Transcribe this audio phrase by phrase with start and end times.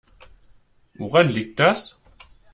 [0.97, 2.01] Woran liegt das?